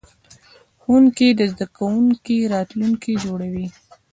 [0.81, 3.65] ښوونکی د زده کوونکي راتلونکی جوړوي.